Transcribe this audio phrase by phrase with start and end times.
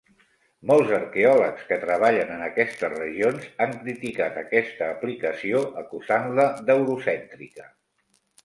[0.69, 7.73] Molts arqueòlegs que treballen en aquestes regions han criticat aquesta aplicació acusant-la d'eurocèntrica.